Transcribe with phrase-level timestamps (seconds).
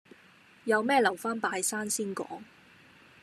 [0.63, 2.39] 有咩留返拜山先講